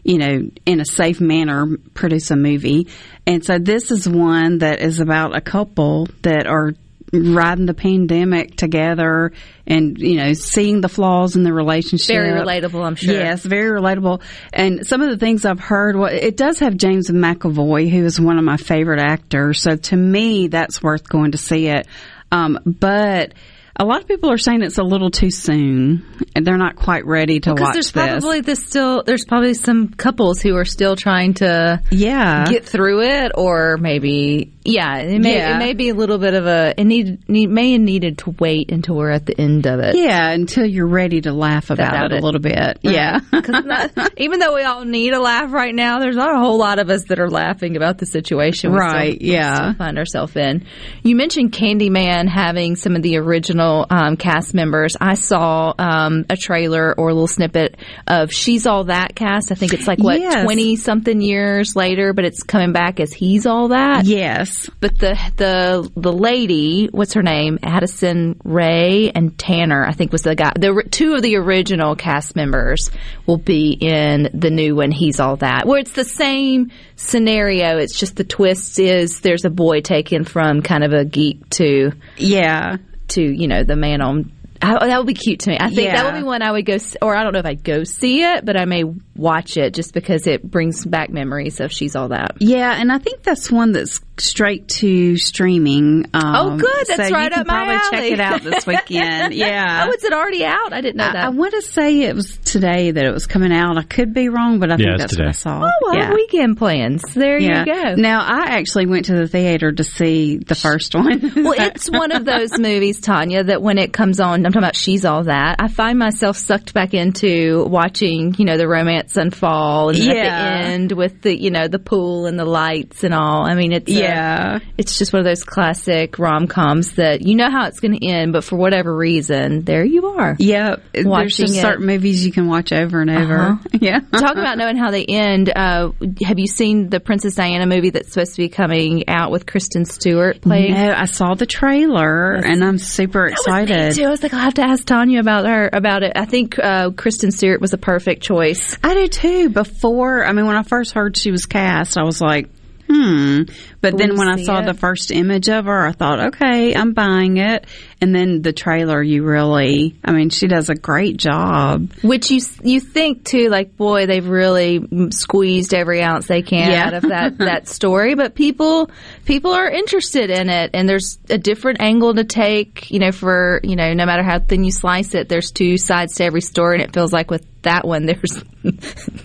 [0.05, 2.89] you know, in a safe manner, produce a movie.
[3.27, 6.75] And so this is one that is about a couple that are
[7.13, 9.33] riding the pandemic together
[9.67, 12.15] and, you know, seeing the flaws in the relationship.
[12.15, 13.15] Very relatable, I'm sure.
[13.15, 14.21] Yes, very relatable.
[14.53, 18.21] And some of the things I've heard, well, it does have James McAvoy, who is
[18.21, 19.63] one of my favorite actors.
[19.63, 21.87] So to me, that's worth going to see it.
[22.35, 23.33] Um, but
[23.77, 26.05] a lot of people are saying it's a little too soon
[26.37, 28.21] and they're not quite ready to Because watch there's this.
[28.21, 33.03] probably this still there's probably some couples who are still trying to yeah get through
[33.03, 35.57] it or maybe yeah it may Yeah.
[35.57, 38.31] it may be a little bit of a it need, need may have needed to
[38.39, 41.89] wait until we're at the end of it Yeah, until you're ready to laugh about,
[41.89, 42.23] About it, it.
[42.23, 42.79] a little bit.
[42.83, 43.19] Yeah.
[43.33, 46.59] 'Cause not- even though we all need a laugh right now, there's not a whole
[46.59, 48.71] lot of us that are laughing about the situation.
[48.73, 49.73] we Right, still- yeah.
[49.75, 50.65] find ourselves in.
[51.03, 54.97] You mentioned Candyman having some of the original um, cast members.
[55.01, 59.51] I saw um, a trailer or a little snippet of She's All That cast.
[59.53, 60.45] I think it's like what Yes.
[60.45, 64.05] twenty something years later, but it's coming back as He's All That.
[64.05, 64.69] Yes.
[64.81, 67.59] But the the the lady, what's her name?
[67.63, 70.53] Addison Rae and Tanner, I think was the guy.
[70.59, 72.91] The two of the original cast members
[73.27, 74.91] will be in the new one.
[74.91, 75.67] He's all that.
[75.67, 77.79] Where it's the same scenario.
[77.79, 81.93] It's just the twist is there's a boy taken from kind of a geek to
[82.17, 82.77] yeah
[83.09, 84.33] to you know the man on.
[84.63, 85.59] I, that would be cute to me.
[85.61, 87.65] I think that would be one I would go, or I don't know if I'd
[87.65, 88.85] go see it, but I may
[89.17, 92.33] watch it just because it brings back memories of She's All That.
[92.41, 96.07] Yeah, and I think that's one that's straight to streaming.
[96.15, 96.87] Um, Oh, good.
[96.87, 97.91] That's so right you can up my probably alley.
[97.91, 99.35] check it out this weekend.
[99.45, 99.87] Yeah.
[99.89, 100.73] oh, is it already out?
[100.73, 101.25] I didn't know I, that.
[101.25, 103.77] I want to say it was today that it was coming out.
[103.77, 105.25] I could be wrong, but I Yeah, think that's today.
[105.25, 105.65] what I saw.
[105.65, 106.13] oh, well, yeah.
[106.15, 107.03] weekend plans.
[107.15, 107.65] There yeah.
[107.67, 107.95] you go.
[107.97, 111.33] Now I actually went to the theater to see the first one.
[111.37, 114.77] well, it's one of those movies, Tanya, that when it comes on, I'm talking about
[114.77, 119.97] She's All That, I find myself sucked back into watching, you know, the romance unfold
[119.97, 120.63] and at Yeah.
[120.63, 123.45] the end with the, you know, the pool and the lights and all.
[123.47, 124.59] I mean, it's, Yeah.
[124.79, 128.07] it's just one of those classic rom coms that you know how it's going to
[128.07, 130.37] end, but for whatever reason, there you are.
[130.39, 130.83] Yep.
[130.93, 131.61] There's Watching just it.
[131.61, 133.37] certain movies you can watch over and over.
[133.39, 133.57] Uh-huh.
[133.81, 133.99] Yeah.
[134.13, 135.53] Talk about knowing how they end.
[135.55, 135.91] Uh,
[136.25, 139.85] have you seen the Princess Diana movie that's supposed to be coming out with Kristen
[139.85, 140.73] Stewart playing?
[140.75, 143.89] No, I saw the trailer and I'm super excited.
[143.89, 144.05] Me too.
[144.07, 146.13] I was like, I'll have to ask Tanya about her about it.
[146.17, 148.79] I think uh, Kristen Stewart was a perfect choice.
[148.83, 149.49] I do too.
[149.51, 152.49] Before, I mean, when I first heard she was cast, I was like,
[152.89, 153.43] hmm.
[153.91, 154.67] But then when I saw it.
[154.67, 157.67] the first image of her, I thought, okay, I'm buying it.
[158.01, 161.93] And then the trailer, you really, I mean, she does a great job.
[162.03, 166.87] Which you you think too, like boy, they've really squeezed every ounce they can Yeah.
[166.87, 168.15] out of that that story.
[168.15, 168.91] But people
[169.25, 172.91] people are interested in it, and there's a different angle to take.
[172.91, 176.15] You know, for you know, no matter how thin you slice it, there's two sides
[176.17, 178.43] to every story, and it feels like with that one, there's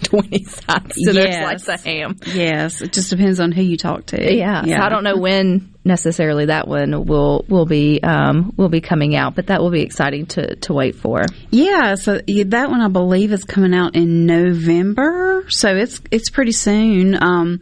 [0.04, 1.62] twenty sides to their Yes.
[1.64, 2.18] slice of ham.
[2.26, 2.82] Yes.
[2.82, 4.34] It just depends on who you talk to.
[4.34, 8.82] Yeah, so I don't know when necessarily that one will will be um, will be
[8.82, 11.26] coming out, but that will be exciting to to wait for.
[11.50, 16.54] Yeah, so that one I believe is coming out in November, so it's it's pretty
[16.54, 17.22] soon.
[17.22, 17.62] Um,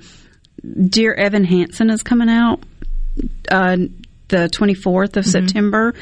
[0.64, 2.62] Dear Evan Hansen is coming out
[3.50, 3.78] uh,
[4.28, 5.94] the 24th of September.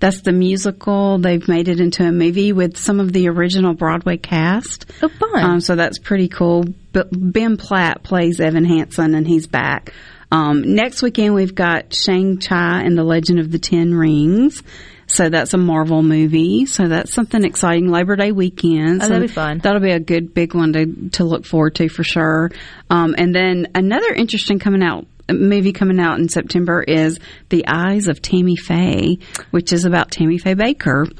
[0.00, 1.18] That's the musical.
[1.18, 4.90] They've made it into a movie with some of the original Broadway cast.
[5.00, 5.44] Oh, fun!
[5.44, 6.64] Um, so that's pretty cool.
[6.92, 9.94] But Ben Platt plays Evan Hansen, and he's back.
[10.32, 14.62] Um, next weekend we've got Shang Chi and the Legend of the Ten Rings.
[15.06, 16.64] So that's a Marvel movie.
[16.64, 17.90] So that's something exciting.
[17.90, 19.02] Labor Day weekend.
[19.02, 19.58] Oh, that'll be fun.
[19.58, 22.50] That'll be a good big one to to look forward to for sure.
[22.88, 27.18] Um, and then another interesting coming out movie coming out in September is
[27.50, 29.18] The Eyes of Tammy Faye,
[29.50, 31.14] which is about Tammy Faye Bakker.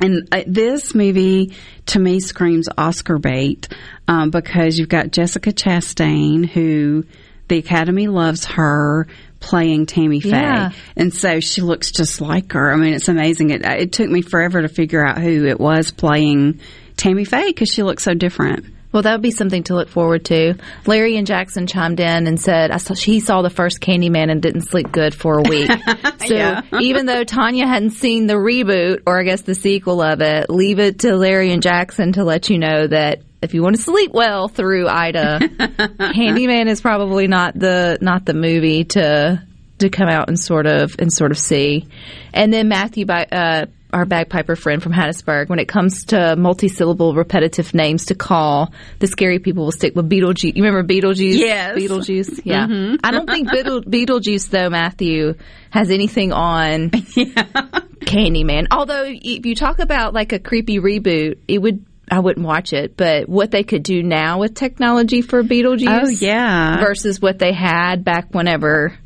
[0.00, 1.54] And uh, this movie
[1.86, 3.68] to me screams Oscar bait
[4.08, 7.04] um, because you've got Jessica Chastain, who
[7.52, 9.06] the Academy loves her
[9.40, 10.70] playing Tammy Faye, Yeah.
[10.96, 12.72] and so she looks just like her.
[12.72, 13.50] I mean, it's amazing.
[13.50, 16.60] It it took me forever to figure out who it was playing
[16.96, 18.64] Tammy Faye because she looks so different.
[18.92, 20.54] Well, that would be something to look forward to.
[20.86, 24.40] Larry and Jackson chimed in and said, I saw, he saw the first Candyman and
[24.42, 25.70] didn't sleep good for a week.
[26.26, 26.60] so Yeah.
[26.80, 30.78] even though Tanya hadn't seen the reboot or I guess the sequel of it, leave
[30.78, 34.12] it to Larry and Jackson to let you know that if you want to sleep
[34.12, 35.38] well through Ida,
[35.98, 39.42] Candyman is probably not the not the movie to
[39.78, 41.86] to come out and sort of and sort of see.
[42.32, 47.14] And then Matthew by uh our bagpiper friend from Hattiesburg, when it comes to multi-syllable
[47.14, 50.56] repetitive names to call, the scary people will stick with Beetlejuice.
[50.56, 51.36] You remember Beetlejuice?
[51.36, 51.76] Yes.
[51.78, 52.40] Beetlejuice.
[52.46, 52.66] Yeah.
[52.68, 53.00] Mhm.
[53.04, 55.34] I don't think Beetle, Beetlejuice though, Matthew,
[55.68, 56.88] has anything on
[58.00, 58.66] Candyman.
[58.70, 62.96] Although if you talk about like a creepy reboot, it would I wouldn't watch it,
[62.96, 66.78] but what they could do now with technology for Beetlejuice, Oh, yeah.
[66.80, 68.98] versus what they had back whenever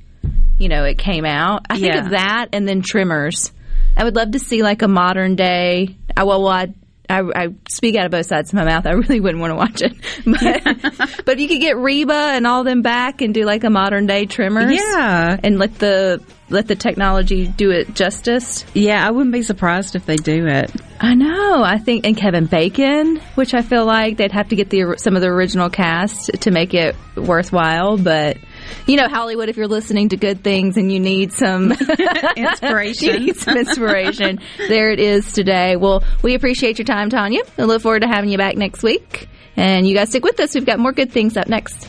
[0.59, 1.66] you know it came out.
[1.68, 3.53] I think of that and then Tremors.
[3.97, 5.97] I would love to see like a modern day.
[6.16, 6.68] I, well, I,
[7.09, 8.86] I, I speak out of both sides of my mouth.
[8.86, 9.92] I really wouldn't want to watch it,
[10.24, 13.70] but but if you could get Reba and all them back and do like a
[13.70, 15.38] modern day Tremors, Yeah.
[15.44, 18.64] and let the let the technology do it justice.
[18.74, 20.70] Yeah, I wouldn't be surprised if they do it.
[21.01, 21.62] I know.
[21.62, 25.16] I think and Kevin Bacon, which I feel like they'd have to get the some
[25.16, 28.38] of the original cast to make it worthwhile, but.
[28.86, 31.72] You know, Hollywood, if you're listening to good things and you need some
[32.36, 33.09] Inspiration.
[33.09, 35.76] you need some inspiration, there it is today.
[35.76, 37.42] Well, we appreciate your time, Tanya.
[37.57, 39.28] We look forward to having you back next week.
[39.57, 40.55] And you guys stick with us.
[40.55, 41.88] We've got more good things up next.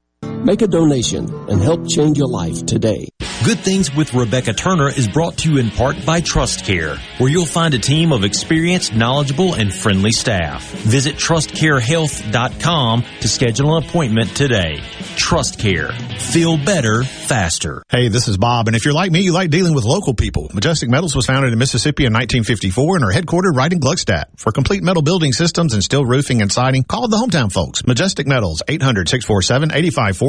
[0.43, 3.09] Make a donation and help change your life today.
[3.43, 7.27] Good Things with Rebecca Turner is brought to you in part by Trust Care, where
[7.29, 10.63] you'll find a team of experienced, knowledgeable, and friendly staff.
[10.71, 14.79] Visit trustcarehealth.com to schedule an appointment today.
[15.15, 15.91] Trust Care.
[15.91, 17.81] Feel better, faster.
[17.89, 20.51] Hey, this is Bob, and if you're like me, you like dealing with local people.
[20.53, 24.25] Majestic Metals was founded in Mississippi in 1954 and are headquartered right in Gluckstadt.
[24.37, 27.83] For complete metal building systems and steel roofing and siding, call the hometown folks.
[27.87, 28.61] Majestic Metals,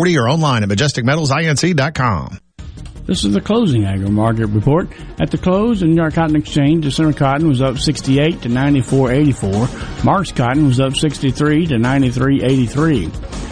[0.02, 2.38] 800-647-8540 or online at majesticmetalsinc.com.
[3.04, 4.88] This is the closing agri market report.
[5.20, 10.04] At the close, the New York Cotton Exchange, December cotton was up 68 to 94.84.
[10.04, 13.06] March cotton was up 63 to 93.83.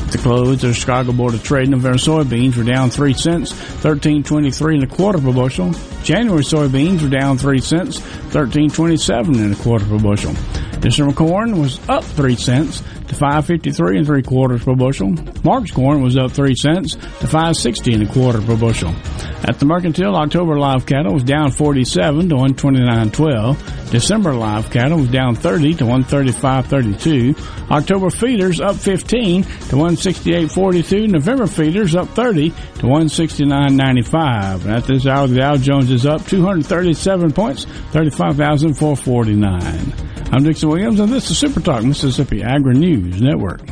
[0.07, 4.75] At the close, the Chicago Board of Trade November soybeans were down 3 cents, 13.23
[4.75, 5.73] and a quarter per bushel.
[6.05, 10.35] January soybeans were down 3 cents, 13.27 and a quarter per bushel.
[10.79, 15.15] December corn was up 3 cents to 5.53 and 3 quarters per bushel.
[15.45, 18.95] March corn was up 3 cents to 5.60 and a quarter per bushel.
[19.43, 23.91] At the mercantile, October live cattle was down 47 to 129.12.
[23.91, 27.71] December live cattle was down 30 to 135.32.
[27.71, 31.09] October feeders up 15 to 168.42.
[31.09, 34.67] November feeders up 30 to 169.95.
[34.67, 39.95] At this hour, the Dow Jones is up 237 points, 35,449.
[40.33, 43.63] I'm Dixon Williams, and this is Super Talk Mississippi Agri News Network.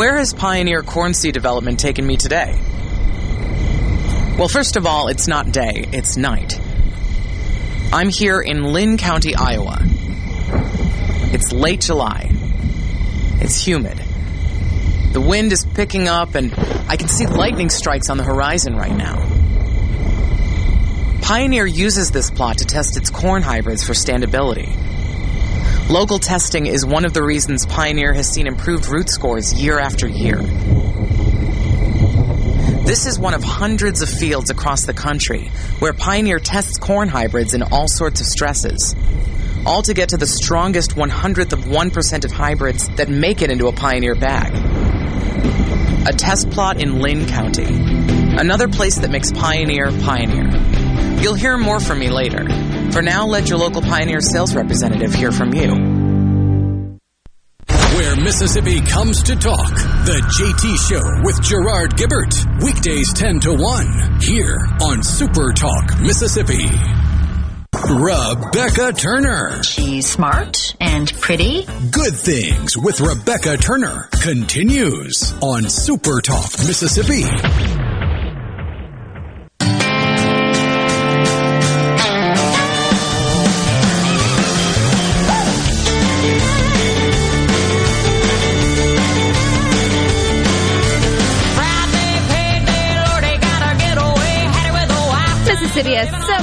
[0.00, 2.58] Where has Pioneer corn seed development taken me today?
[4.38, 6.58] Well, first of all, it's not day, it's night.
[7.92, 9.78] I'm here in Linn County, Iowa.
[11.34, 12.30] It's late July.
[13.42, 14.02] It's humid.
[15.12, 16.54] The wind is picking up, and
[16.88, 19.18] I can see lightning strikes on the horizon right now.
[21.20, 24.74] Pioneer uses this plot to test its corn hybrids for standability.
[25.90, 30.06] Local testing is one of the reasons Pioneer has seen improved root scores year after
[30.06, 30.36] year.
[32.86, 37.54] This is one of hundreds of fields across the country where Pioneer tests corn hybrids
[37.54, 38.94] in all sorts of stresses.
[39.66, 43.50] All to get to the strongest one hundredth of 1% of hybrids that make it
[43.50, 44.54] into a Pioneer bag.
[46.06, 47.66] A test plot in Linn County.
[47.66, 50.50] Another place that makes Pioneer Pioneer.
[51.20, 52.46] You'll hear more from me later.
[52.92, 55.70] For now, let your local Pioneer sales representative hear from you.
[57.94, 59.70] Where Mississippi comes to talk.
[60.04, 62.62] The JT Show with Gerard Gibbert.
[62.64, 64.20] Weekdays 10 to 1.
[64.20, 66.66] Here on Super Talk Mississippi.
[67.88, 69.62] Rebecca Turner.
[69.62, 71.66] She's smart and pretty.
[71.90, 77.22] Good Things with Rebecca Turner continues on Super Talk Mississippi.
[77.22, 77.79] Mississippi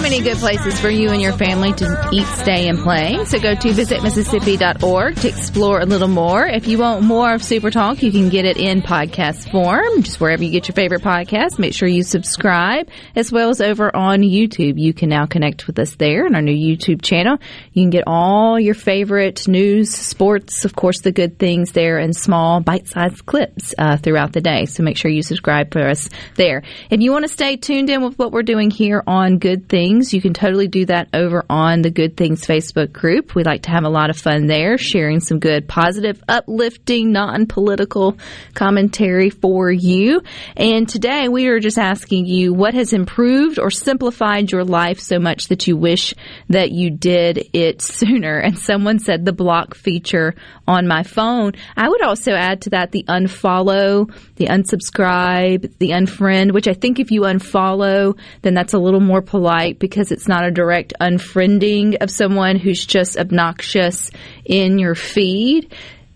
[0.09, 3.25] many good places for you and your family to eat, stay, and play.
[3.25, 6.45] So go to visitmississippi.org to explore a little more.
[6.45, 10.21] If you want more of Super Talk, you can get it in podcast form, just
[10.21, 11.59] wherever you get your favorite podcast.
[11.59, 12.87] Make sure you subscribe,
[13.17, 14.79] as well as over on YouTube.
[14.79, 17.39] You can now connect with us there in our new YouTube channel.
[17.73, 22.15] You can get all your favorite news, sports, of course, the good things there, and
[22.15, 24.67] small bite-sized clips uh, throughout the day.
[24.67, 26.63] So make sure you subscribe for us there.
[26.89, 29.96] If you want to stay tuned in with what we're doing here on Good Things,
[29.97, 33.35] you can totally do that over on the Good Things Facebook group.
[33.35, 38.17] We like to have a lot of fun there, sharing some good, positive, uplifting, non-political
[38.53, 40.21] commentary for you.
[40.55, 45.19] And today we are just asking you what has improved or simplified your life so
[45.19, 46.13] much that you wish
[46.49, 48.37] that you did it sooner.
[48.37, 50.35] And someone said the block feature
[50.67, 51.53] on my phone.
[51.75, 56.99] I would also add to that the unfollow, the unsubscribe, the unfriend, which I think
[56.99, 61.97] if you unfollow, then that's a little more polite because it's not a direct unfriending
[62.01, 64.11] of someone who's just obnoxious
[64.45, 65.73] in your feed.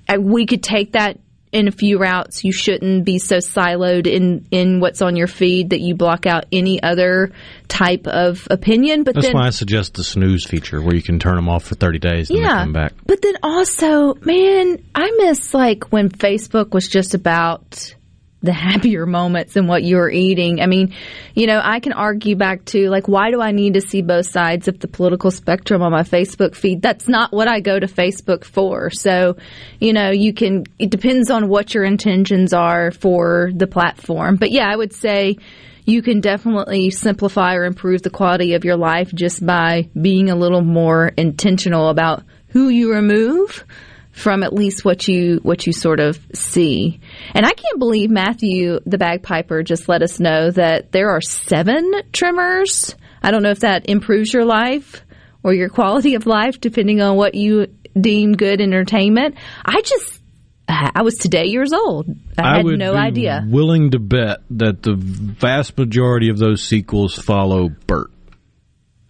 [0.08, 1.20] Uh, We could take that
[1.52, 2.46] in a few routes.
[2.46, 6.46] You shouldn't be so siloed in, in what's on your feed that you block out
[6.52, 7.32] any other
[7.68, 9.04] type of opinion.
[9.04, 11.66] But That's then why I suggest the snooze feature where you can turn them off
[11.66, 12.64] for 30 days and Yeah.
[12.64, 12.94] come back.
[13.06, 17.96] But then also, man, I miss like when Facebook was just about
[18.42, 20.62] the happier moments and what you're eating.
[20.62, 20.94] I mean,
[21.36, 24.28] you know, I can argue back to like, why do I need to see both
[24.28, 26.82] sides of the political spectrum on my Facebook feed?
[26.82, 28.90] That's not what I go to Facebook for.
[28.90, 29.38] So,
[29.80, 34.36] you know, you can, it depends on what your intentions are for the platform.
[34.36, 35.38] But yeah, I would say,
[35.84, 40.36] you can definitely simplify or improve the quality of your life just by being a
[40.36, 43.66] little more intentional about who you remove
[44.12, 47.00] from at least what you what you sort of see.
[47.34, 51.92] And I can't believe Matthew the bagpiper just let us know that there are 7
[52.12, 52.96] Tremors.
[53.24, 55.02] I don't know if that improves your life
[55.44, 57.68] or your quality of life depending on what you
[58.00, 59.36] deem good entertainment.
[59.66, 60.22] I just
[60.68, 62.08] I was today years old.
[62.38, 63.46] I, had would no be idea.
[63.48, 68.10] willing to bet that the vast majority of those sequels follow Burt.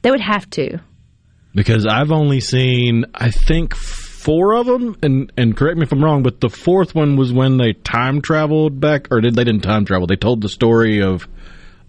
[0.02, 0.80] They would have to.
[1.54, 3.76] because I've only seen I think
[4.24, 7.32] four of them, and and correct me if I'm wrong, but the fourth one was
[7.34, 10.08] when they time traveled back, or did they didn't time travel?
[10.08, 11.28] They told the story of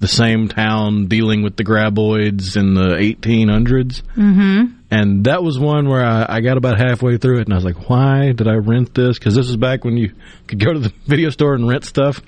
[0.01, 4.65] the same town dealing with the graboids in the 1800s, Mm-hmm.
[4.91, 7.65] and that was one where I, I got about halfway through it, and I was
[7.65, 9.17] like, why did I rent this?
[9.19, 10.13] Because this was back when you
[10.49, 12.21] could go to the video store and rent stuff.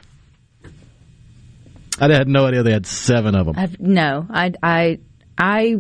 [2.00, 3.55] I had no idea they had seven of them.
[3.59, 4.98] I've, no, I, I,
[5.38, 5.76] I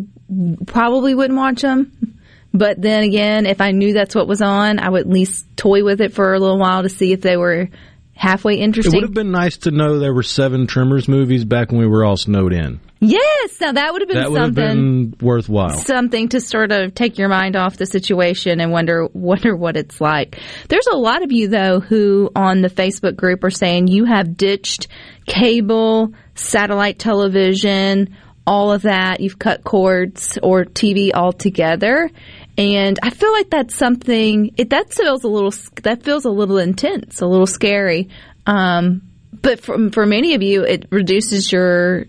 [0.66, 2.18] probably wouldn't watch them.
[2.54, 5.82] But then again, if I knew that's what was on, I would at least toy
[5.82, 7.68] with it for a little while to see if they were
[8.14, 8.94] halfway interesting.
[8.94, 11.88] It would have been nice to know there were seven Tremors movies back when we
[11.88, 12.78] were all snowed in.
[13.00, 15.78] yes, now that would have been that would have been worthwhile.
[15.78, 20.00] Something to sort of take your mind off the situation and wonder wonder what it's
[20.00, 20.38] like.
[20.68, 24.36] There's a lot of you though who on the Facebook group are saying you have
[24.36, 24.86] ditched
[25.26, 29.20] cable, satellite television, all of that.
[29.20, 32.10] You've cut cords or TV altogether.
[32.56, 35.52] And I feel like that's something it, that feels a little
[35.82, 38.10] that feels a little intense, a little scary.
[38.46, 39.02] Um,
[39.32, 42.04] but for for many of you, it reduces your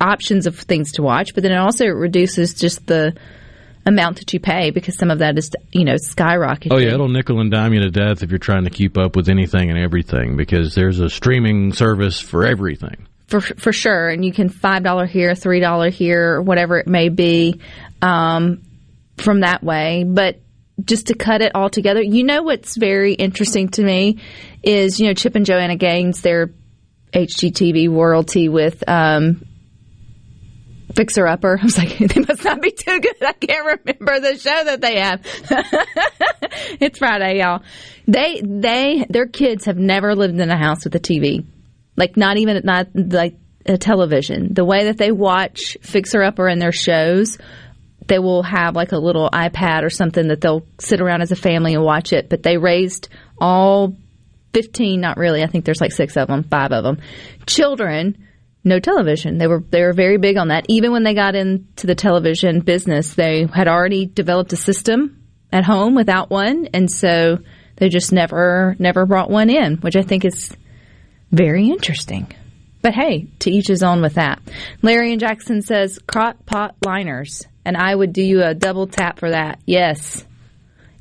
[0.00, 3.16] options of things to watch, but then it also reduces just the
[3.86, 6.72] amount that you pay because some of that is you know skyrocketing.
[6.72, 9.16] Oh yeah, it'll nickel and dime you to death if you're trying to keep up
[9.16, 13.06] with anything and everything because there's a streaming service for everything.
[13.26, 14.08] for for sure.
[14.08, 17.60] And you can five dollar here, three dollar here, whatever it may be,
[18.02, 18.62] um,
[19.18, 20.04] from that way.
[20.06, 20.40] But
[20.84, 24.18] just to cut it all together, you know what's very interesting to me
[24.62, 26.50] is you know Chip and Joanna Gaines, their
[27.12, 29.46] HGTV royalty with um,
[30.94, 31.58] Fixer Upper.
[31.60, 33.22] I was like, they must not be too good.
[33.22, 35.20] I can't remember the show that they have.
[36.80, 37.62] it's Friday, y'all.
[38.06, 41.44] They they their kids have never lived in a house with a TV,
[41.96, 44.54] like not even not like a television.
[44.54, 47.38] The way that they watch Fixer Upper and their shows,
[48.08, 51.36] they will have like a little iPad or something that they'll sit around as a
[51.36, 52.28] family and watch it.
[52.28, 53.96] But they raised all
[54.52, 55.42] 15, not really.
[55.42, 56.98] I think there's like six of them, five of them.
[57.46, 58.16] Children,
[58.64, 59.38] no television.
[59.38, 60.66] They were they were very big on that.
[60.68, 65.64] Even when they got into the television business, they had already developed a system at
[65.64, 67.38] home without one, and so
[67.76, 70.56] they just never never brought one in, which I think is
[71.30, 72.32] very interesting.
[72.86, 74.40] But hey, to each his own with that.
[74.80, 79.18] Larry and Jackson says crock pot liners, and I would do you a double tap
[79.18, 79.58] for that.
[79.66, 80.24] Yes,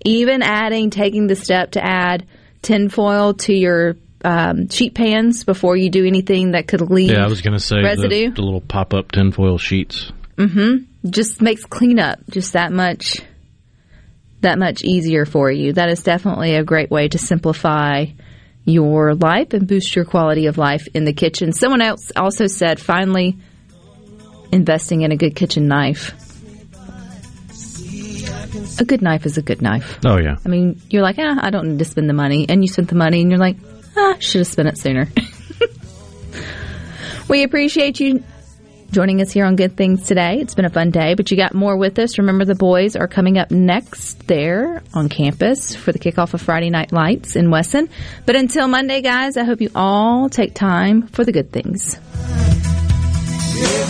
[0.04, 2.26] even adding taking the step to add
[2.64, 7.12] tinfoil to your um, sheet pans before you do anything that could leave.
[7.12, 8.30] Yeah, I was going to say residue.
[8.30, 10.12] The, the little pop up tinfoil sheets.
[10.38, 11.12] Mm-hmm.
[11.12, 13.22] Just makes cleanup just that much
[14.42, 15.74] that much easier for you.
[15.74, 18.06] That is definitely a great way to simplify
[18.66, 21.54] your life and boost your quality of life in the kitchen.
[21.54, 23.38] Someone else also said finally
[24.52, 26.14] investing in a good kitchen knife.
[28.80, 30.00] A good knife is a good knife.
[30.06, 30.38] Oh yeah.
[30.44, 32.90] I mean, you're like, ah, I don't need to spend the money, and you spent
[32.90, 33.58] the money, and you're like,
[33.96, 35.08] ah, should have spent it sooner.
[37.30, 38.24] we appreciate you
[38.92, 40.40] joining us here on Good Things today.
[40.40, 42.18] It's been a fun day, but you got more with us.
[42.18, 46.70] Remember, the boys are coming up next there on campus for the kickoff of Friday
[46.70, 47.90] Night Lights in Wesson.
[48.26, 51.96] But until Monday, guys, I hope you all take time for the good things.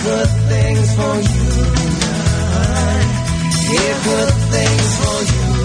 [0.03, 1.55] good things for you.
[4.03, 5.64] good things for you.